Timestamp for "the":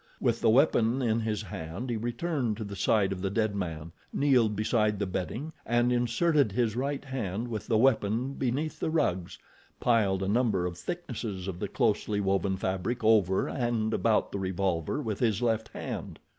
0.41-0.49, 2.63-2.75, 3.21-3.29, 4.97-5.05, 7.67-7.77, 8.79-8.89, 11.59-11.67, 14.31-14.39